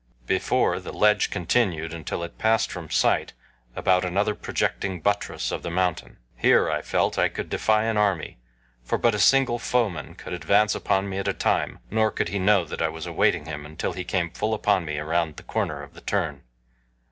[0.25, 3.33] Before, the ledge continued until it passed from sight
[3.75, 6.17] about another projecting buttress of the mountain.
[6.35, 8.39] Here, I felt, I could defy an army,
[8.83, 12.39] for but a single foeman could advance upon me at a time, nor could he
[12.39, 15.83] know that I was awaiting him until he came full upon me around the corner
[15.83, 16.41] of the turn.